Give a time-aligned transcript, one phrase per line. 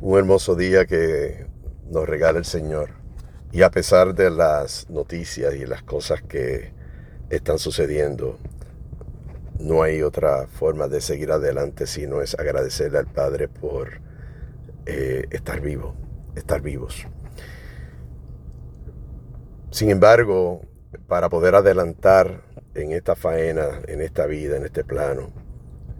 [0.00, 1.46] un hermoso día que
[1.90, 2.90] nos regala el Señor.
[3.50, 6.72] Y a pesar de las noticias y las cosas que
[7.30, 8.38] están sucediendo,
[9.58, 14.00] no hay otra forma de seguir adelante sino es agradecerle al Padre por
[14.86, 15.94] eh, estar vivo,
[16.36, 17.06] estar vivos.
[19.70, 20.62] Sin embargo,
[21.08, 22.42] para poder adelantar
[22.74, 25.30] en esta faena, en esta vida, en este plano,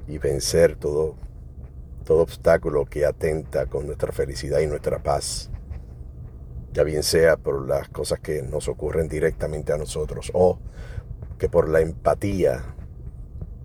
[0.07, 1.17] y vencer todo
[2.05, 5.50] todo obstáculo que atenta con nuestra felicidad y nuestra paz,
[6.72, 10.58] ya bien sea por las cosas que nos ocurren directamente a nosotros o
[11.39, 12.75] que por la empatía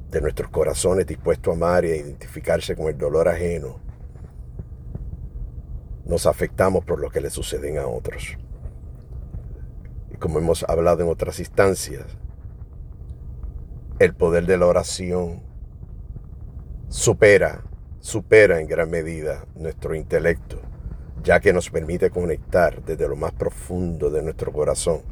[0.09, 3.80] de nuestros corazones dispuestos a amar y a identificarse con el dolor ajeno,
[6.05, 8.38] nos afectamos por lo que le suceden a otros.
[10.12, 12.05] Y como hemos hablado en otras instancias,
[13.99, 15.41] el poder de la oración
[16.90, 17.63] supera
[18.03, 20.59] supera en gran medida nuestro intelecto,
[21.23, 25.04] ya que nos permite conectar desde lo más profundo de nuestro corazón,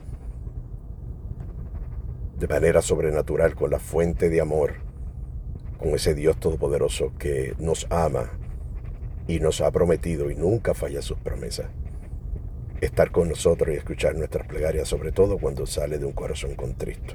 [2.37, 4.73] de manera sobrenatural con la fuente de amor,
[5.79, 8.29] con ese Dios todopoderoso que nos ama
[9.25, 11.67] y nos ha prometido y nunca falla sus promesas.
[12.81, 17.13] Estar con nosotros y escuchar nuestras plegarias, sobre todo cuando sale de un corazón contristo.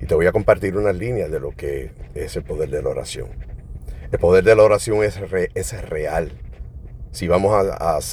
[0.00, 2.88] Y te voy a compartir unas líneas de lo que es el poder de la
[2.88, 3.53] oración.
[4.14, 5.18] El poder de la oración es,
[5.54, 6.30] es real.
[7.10, 7.52] Si vamos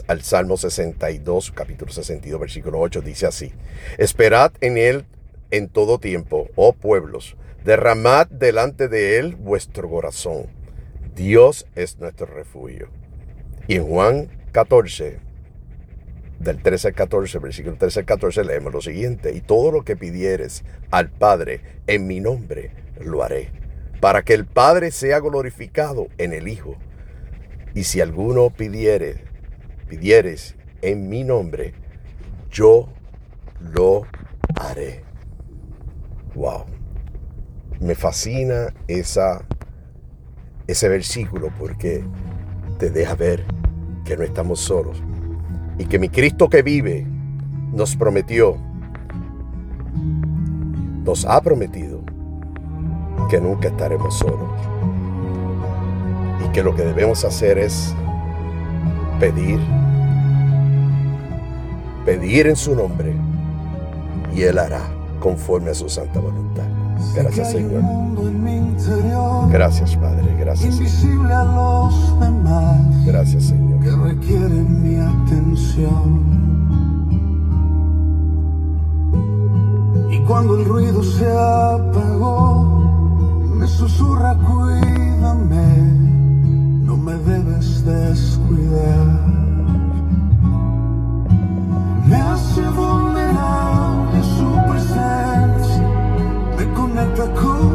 [0.08, 3.54] al Salmo 62, capítulo 62, versículo 8, dice así,
[4.00, 5.06] Esperad en Él
[5.52, 10.48] en todo tiempo, oh pueblos, derramad delante de Él vuestro corazón.
[11.14, 12.90] Dios es nuestro refugio.
[13.68, 15.20] Y en Juan 14,
[16.40, 19.96] del 13 al 14, versículo 13 al 14, leemos lo siguiente, y todo lo que
[19.96, 23.61] pidieres al Padre en mi nombre, lo haré
[24.02, 26.76] para que el Padre sea glorificado en el Hijo.
[27.74, 29.24] Y si alguno pidiere,
[29.88, 31.74] pidieres en mi nombre,
[32.50, 32.90] yo
[33.60, 34.02] lo
[34.56, 35.04] haré.
[36.34, 36.66] Wow.
[37.80, 39.46] Me fascina esa,
[40.68, 42.04] ese versículo porque
[42.80, 43.46] te deja ver
[44.04, 45.02] que no estamos solos
[45.78, 47.06] y que mi Cristo que vive
[47.72, 48.58] nos prometió,
[51.04, 52.01] nos ha prometido
[53.32, 54.50] que nunca estaremos solos.
[56.46, 57.96] Y que lo que debemos hacer es
[59.22, 59.58] pedir,
[62.04, 63.16] pedir en su nombre,
[64.36, 64.82] y Él hará
[65.22, 66.66] conforme a su santa voluntad.
[67.16, 67.82] Gracias Señor.
[69.50, 71.90] Gracias Padre, gracias Señor.
[73.06, 73.80] Gracias Señor.
[73.80, 76.42] Que requieren mi atención.
[80.12, 82.51] Y cuando el ruido se apagó,
[83.82, 85.66] susurra, cuídame,
[86.86, 89.08] no me debes descuidar.
[92.06, 95.88] Me hace vulnerable su presencia,
[96.58, 97.71] me conecta con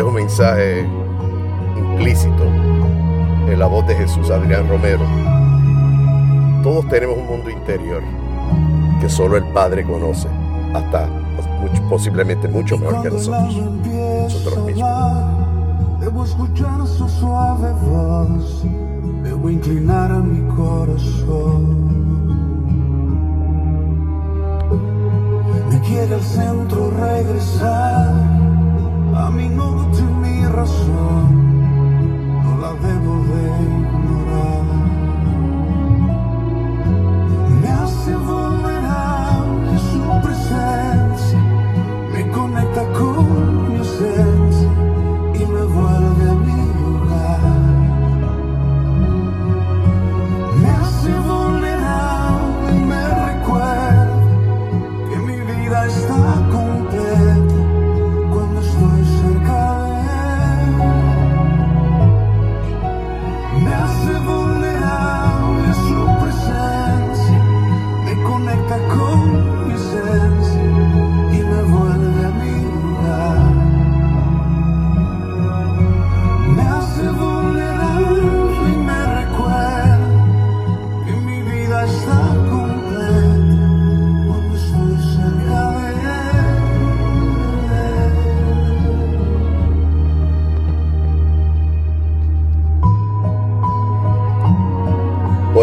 [0.00, 0.88] Es un mensaje
[1.76, 2.42] implícito
[3.46, 5.02] en la voz de Jesús Adrián Romero.
[6.62, 8.02] Todos tenemos un mundo interior
[8.98, 10.26] que solo el Padre conoce,
[10.72, 11.06] hasta
[11.90, 13.54] posiblemente mucho mejor que nosotros,
[14.64, 15.00] mismos.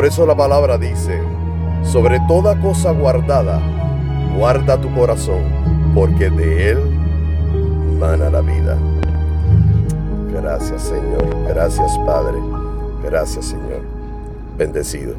[0.07, 1.21] Eso la palabra dice,
[1.83, 3.59] sobre toda cosa guardada,
[4.37, 5.43] guarda tu corazón,
[5.93, 6.79] porque de él
[7.99, 8.77] mana la vida.
[10.31, 12.37] Gracias Señor, gracias Padre,
[13.03, 13.81] gracias Señor.
[14.57, 15.15] Bendecido,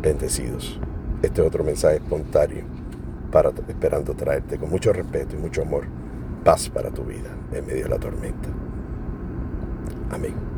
[0.00, 0.80] bendecidos.
[1.22, 2.64] Este es otro mensaje espontáneo
[3.30, 5.84] para esperando traerte con mucho respeto y mucho amor
[6.44, 8.48] paz para tu vida en medio de la tormenta.
[10.10, 10.55] Amén.